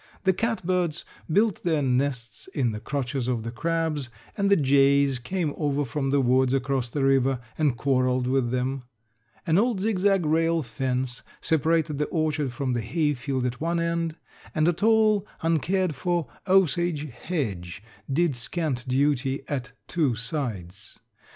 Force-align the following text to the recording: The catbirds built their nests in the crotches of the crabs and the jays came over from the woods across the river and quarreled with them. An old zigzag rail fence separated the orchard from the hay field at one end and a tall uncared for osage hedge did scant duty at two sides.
The 0.23 0.33
catbirds 0.33 1.05
built 1.31 1.61
their 1.61 1.83
nests 1.83 2.47
in 2.55 2.71
the 2.71 2.79
crotches 2.79 3.27
of 3.27 3.43
the 3.43 3.51
crabs 3.51 4.09
and 4.35 4.49
the 4.49 4.55
jays 4.55 5.19
came 5.19 5.53
over 5.57 5.85
from 5.85 6.09
the 6.09 6.19
woods 6.21 6.55
across 6.55 6.89
the 6.89 7.03
river 7.03 7.39
and 7.55 7.77
quarreled 7.77 8.25
with 8.25 8.49
them. 8.49 8.81
An 9.45 9.59
old 9.59 9.79
zigzag 9.81 10.25
rail 10.25 10.63
fence 10.63 11.21
separated 11.39 11.99
the 11.99 12.05
orchard 12.05 12.51
from 12.51 12.73
the 12.73 12.81
hay 12.81 13.13
field 13.13 13.45
at 13.45 13.61
one 13.61 13.79
end 13.79 14.15
and 14.55 14.67
a 14.67 14.73
tall 14.73 15.27
uncared 15.43 15.93
for 15.93 16.25
osage 16.47 17.11
hedge 17.11 17.83
did 18.11 18.35
scant 18.35 18.87
duty 18.87 19.43
at 19.47 19.73
two 19.87 20.15
sides. 20.15 20.97